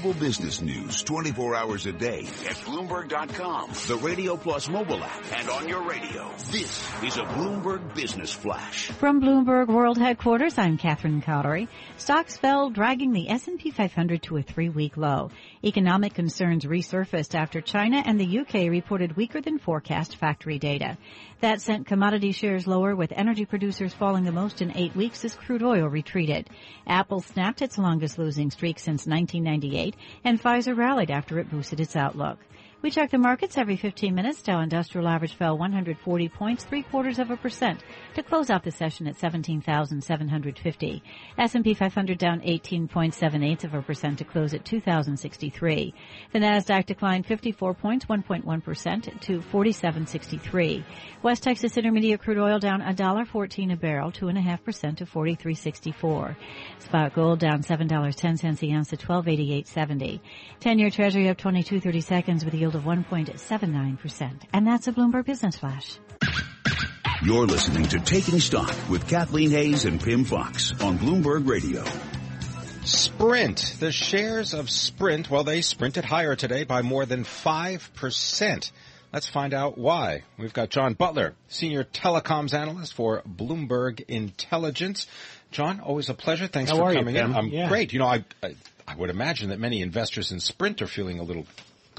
[0.00, 5.50] Global business news 24 hours a day at Bloomberg.com, the Radio Plus mobile app, and
[5.50, 6.30] on your radio.
[6.50, 8.86] This is a Bloomberg Business Flash.
[8.92, 11.68] From Bloomberg World Headquarters, I'm Catherine Cowdery.
[11.98, 15.30] Stocks fell, dragging the S&P 500 to a three-week low.
[15.62, 20.96] Economic concerns resurfaced after China and the UK reported weaker than forecast factory data.
[21.40, 25.34] That sent commodity shares lower with energy producers falling the most in eight weeks as
[25.34, 26.48] crude oil retreated.
[26.86, 29.89] Apple snapped its longest losing streak since 1998
[30.24, 32.38] and Pfizer rallied after it boosted its outlook.
[32.82, 34.40] We check the markets every 15 minutes.
[34.40, 38.70] Dow Industrial Average fell 140 points, three quarters of a percent, to close out the
[38.70, 41.02] session at 17,750.
[41.36, 45.94] S&P 500 down 18.78 of a percent to close at 2,063.
[46.32, 50.82] The Nasdaq declined 54 points, 1.1 percent, to 4763.
[51.22, 55.04] West Texas Intermediate crude oil down $1.14 a barrel, two and a half percent to
[55.04, 56.34] 43.64.
[56.78, 60.20] Spot gold down $7.10 a ounce to 1288.70.
[60.60, 64.42] 10-year Treasury up 22 30 seconds with a yield of 1.79%.
[64.52, 65.98] And that's a Bloomberg Business Flash.
[67.22, 71.84] You're listening to Taking Stock with Kathleen Hays and Pimm Fox on Bloomberg Radio.
[72.84, 73.76] Sprint.
[73.78, 78.70] The shares of Sprint, well, they sprinted higher today by more than 5%.
[79.12, 80.22] Let's find out why.
[80.38, 85.06] We've got John Butler, senior telecoms analyst for Bloomberg Intelligence.
[85.50, 86.46] John, always a pleasure.
[86.46, 87.34] Thanks How for coming you, in.
[87.34, 87.68] I'm Yeah.
[87.68, 87.92] great.
[87.92, 88.54] You know, I, I
[88.88, 91.46] I would imagine that many investors in Sprint are feeling a little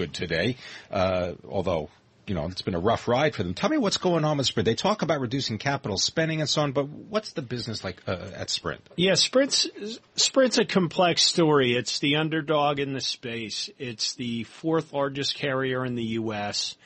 [0.00, 0.56] good today,
[0.90, 1.90] uh, although
[2.26, 3.52] you know it's been a rough ride for them.
[3.52, 4.64] Tell me what's going on with Sprint.
[4.64, 8.30] They talk about reducing capital spending and so on, but what's the business like uh,
[8.34, 8.80] at Sprint?
[8.96, 9.68] Yeah, Sprint's
[10.16, 11.74] Sprint's a complex story.
[11.76, 13.68] It's the underdog in the space.
[13.78, 16.76] It's the fourth largest carrier in the U.S.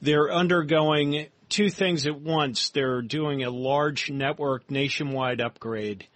[0.00, 2.68] They're undergoing two things at once.
[2.68, 6.06] They're doing a large network nationwide upgrade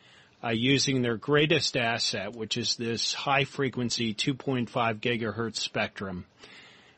[0.42, 4.68] uh, using their greatest asset, which is this high frequency 2.5
[5.00, 6.26] gigahertz spectrum.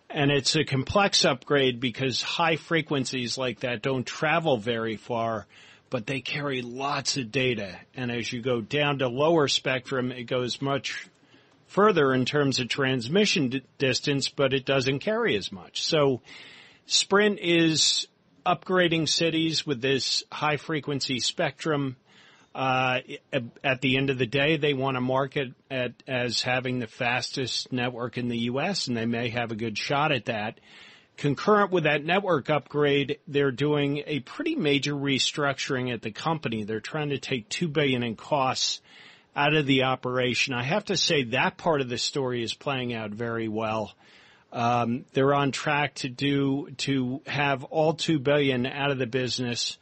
[0.09, 5.47] And it's a complex upgrade because high frequencies like that don't travel very far,
[5.89, 7.77] but they carry lots of data.
[7.95, 11.09] And as you go down to lower spectrum, it goes much
[11.69, 15.85] further in terms of transmission d- distance, but it doesn't carry as much.
[15.85, 16.21] So
[16.87, 18.09] Sprint is
[18.45, 21.97] upgrading cities with this high frequency spectrum.
[22.53, 22.99] Uh,
[23.63, 27.73] at the end of the day, they want to market at, as having the fastest
[27.73, 30.59] network in the U.S., and they may have a good shot at that.
[31.17, 36.65] Concurrent with that network upgrade, they're doing a pretty major restructuring at the company.
[36.65, 38.81] They're trying to take two billion in costs
[39.37, 40.55] out of the operation.
[40.55, 43.93] I have to say that part of the story is playing out very well.
[44.53, 49.79] Um, they're on track to do to have all two billion out of the business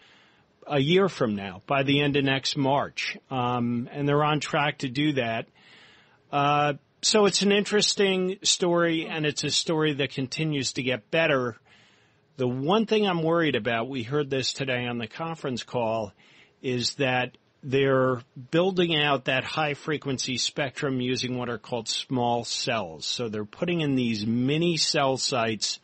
[0.69, 4.79] a year from now, by the end of next March, um, and they're on track
[4.79, 5.47] to do that.
[6.31, 11.56] Uh, so it's an interesting story, and it's a story that continues to get better.
[12.37, 16.12] The one thing I'm worried about, we heard this today on the conference call,
[16.62, 23.05] is that they're building out that high frequency spectrum using what are called small cells.
[23.06, 25.81] So they're putting in these mini cell sites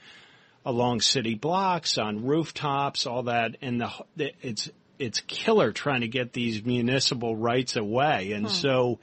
[0.64, 6.32] along city blocks, on rooftops, all that, and the it's it's killer trying to get
[6.32, 8.52] these municipal rights away, and hmm.
[8.52, 8.98] so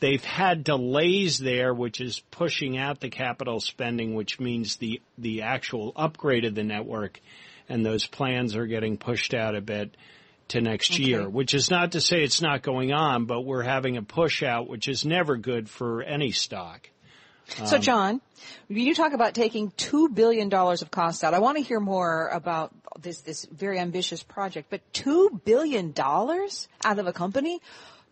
[0.00, 5.42] they've had delays there, which is pushing out the capital spending, which means the the
[5.42, 7.20] actual upgrade of the network,
[7.68, 9.96] and those plans are getting pushed out a bit
[10.48, 11.02] to next Okay.
[11.02, 14.42] year, which is not to say it's not going on, but we're having a push
[14.42, 16.88] out, which is never good for any stock.
[17.64, 18.20] So, Um, John,
[18.68, 21.34] you talk about taking two billion dollars of costs out.
[21.34, 24.68] I want to hear more about this this very ambitious project.
[24.70, 27.60] But two billion dollars out of a company?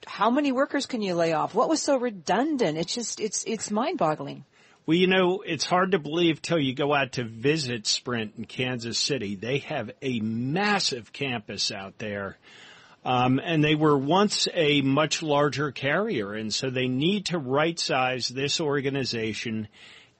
[0.06, 1.54] how many workers can you lay off?
[1.54, 2.78] What was so redundant?
[2.78, 4.44] It's just, it's, it's mind boggling.
[4.86, 8.44] Well, you know, it's hard to believe till you go out to visit Sprint in
[8.44, 9.34] Kansas City.
[9.34, 12.38] They have a massive campus out there.
[13.06, 17.78] Um, and they were once a much larger carrier, and so they need to right
[17.78, 19.68] size this organization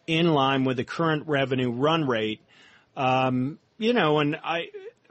[0.06, 2.40] in line with the current revenue run rate.
[2.96, 4.68] Um, you know, and I,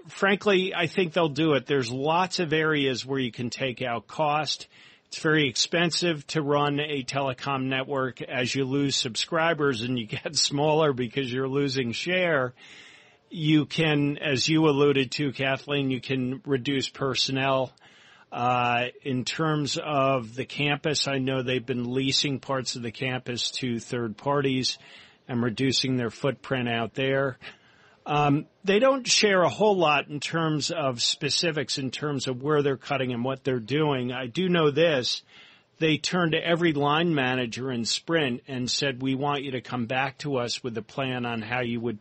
[0.07, 1.65] frankly, I think they'll do it.
[1.65, 4.67] There's lots of areas where you can take out cost.
[5.07, 10.33] It's very expensive to run a telecom network as you lose subscribers and you get
[10.37, 12.53] smaller because you're losing share
[13.29, 17.73] you can, as you alluded to, Kathleen, you can reduce personnel.
[18.31, 23.51] Uh, in terms of the campus, I know they've been leasing parts of the campus
[23.51, 24.77] to third parties
[25.27, 27.37] and reducing their footprint out there.
[28.05, 32.61] Um, they don't share a whole lot in terms of specifics in terms of where
[32.61, 34.11] they're cutting and what they're doing.
[34.11, 35.23] I do know this.
[35.79, 39.87] They turned to every line manager in Sprint and said, we want you to come
[39.87, 41.99] back to us with a plan on how you would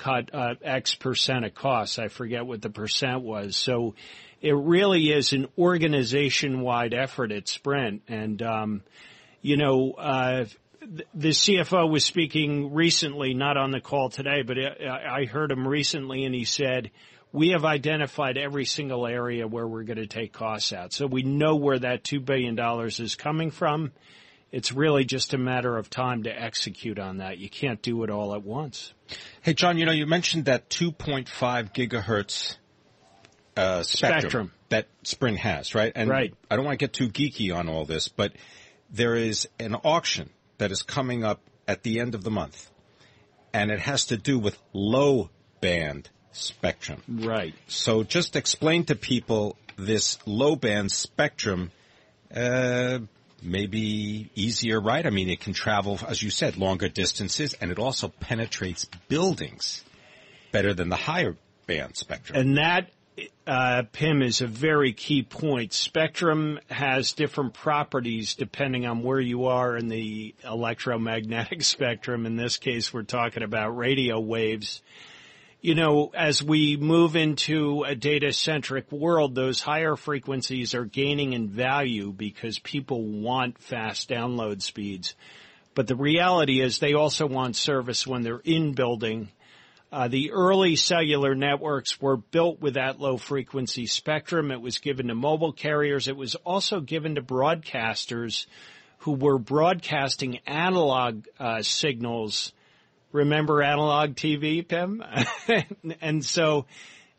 [0.00, 1.98] cut uh, X percent of costs.
[1.98, 3.56] I forget what the percent was.
[3.56, 3.94] So
[4.40, 8.02] it really is an organization-wide effort at Sprint.
[8.08, 8.82] And, um,
[9.42, 10.46] you know, uh,
[11.14, 16.24] the CFO was speaking recently, not on the call today, but I heard him recently
[16.24, 16.90] and he said,
[17.32, 20.92] we have identified every single area where we're going to take costs out.
[20.92, 23.92] So we know where that $2 billion is coming from.
[24.52, 27.38] It's really just a matter of time to execute on that.
[27.38, 28.92] You can't do it all at once.
[29.42, 31.28] Hey, John, you know, you mentioned that 2.5
[31.72, 32.56] gigahertz
[33.56, 35.92] uh, spectrum, spectrum, that Sprint has, right?
[35.94, 36.34] And right.
[36.50, 38.32] I don't want to get too geeky on all this, but
[38.90, 42.70] there is an auction that is coming up at the end of the month,
[43.52, 45.30] and it has to do with low
[45.60, 47.02] band spectrum.
[47.08, 47.54] Right.
[47.66, 51.70] So just explain to people this low band spectrum.
[52.34, 53.00] Uh,
[53.42, 55.04] maybe easier, right?
[55.06, 59.84] I mean, it can travel, as you said, longer distances, and it also penetrates buildings
[60.52, 62.38] better than the higher band spectrum.
[62.38, 62.90] And that,
[63.46, 65.72] uh, Pimm, is a very key point.
[65.72, 72.26] Spectrum has different properties depending on where you are in the electromagnetic spectrum.
[72.26, 74.82] In this case, we're talking about radio waves
[75.60, 81.34] you know, as we move into a data centric world, those higher frequencies are gaining
[81.34, 85.14] in value because people want fast download speeds.
[85.74, 89.28] But the reality is they also want service when they're in building.
[89.92, 94.50] Uh, the early cellular networks were built with that low frequency spectrum.
[94.50, 96.08] It was given to mobile carriers.
[96.08, 98.46] It was also given to broadcasters
[98.98, 102.52] who were broadcasting analog uh, signals
[103.12, 105.02] remember analog TV, Pimm?
[106.00, 106.66] and so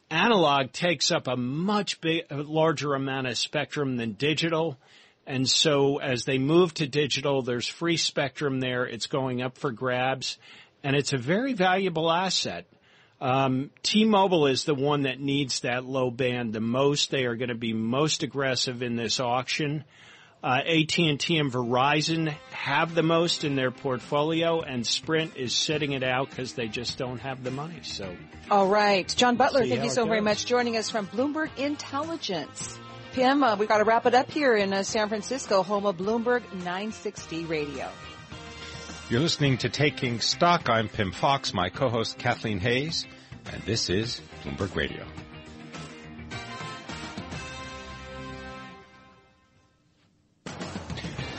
[0.09, 4.77] analog takes up a much big, larger amount of spectrum than digital.
[5.27, 8.85] And so as they move to digital, there's free spectrum there.
[8.85, 10.37] It's going up for grabs
[10.83, 12.65] and it's a very valuable asset.
[13.19, 17.11] Um, T-Mobile is the one that needs that low band the most.
[17.11, 19.83] They are going to be most aggressive in this auction.
[20.43, 26.03] Uh, AT&T and Verizon have the most in their portfolio, and Sprint is sitting it
[26.03, 27.79] out because they just don't have the money.
[27.83, 28.15] So,
[28.49, 32.79] all right, John Butler, thank you so very much joining us from Bloomberg Intelligence.
[33.13, 35.97] Pimm, uh, we've got to wrap it up here in uh, San Francisco, home of
[35.97, 37.89] Bloomberg 960 Radio.
[39.09, 40.69] You're listening to Taking Stock.
[40.69, 43.05] I'm Pimm Fox, my co-host Kathleen Hays,
[43.51, 45.05] and this is Bloomberg Radio.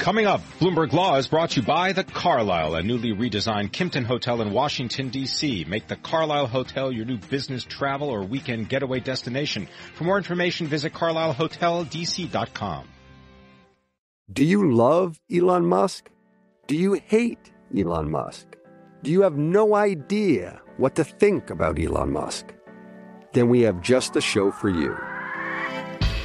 [0.02, 4.04] Coming up, Bloomberg Law is brought to you by the Carlyle, a newly redesigned Kimpton
[4.04, 5.64] Hotel in Washington, D.C.
[5.68, 9.68] Make the Carlyle Hotel your new business travel or weekend getaway destination.
[9.94, 12.88] For more information, visit carlylehoteldc.com.
[14.32, 16.10] Do you love Elon Musk?
[16.66, 18.56] Do you hate Elon Musk?
[19.04, 22.52] Do you have no idea what to think about Elon Musk?
[23.34, 24.96] Then we have just the show for you.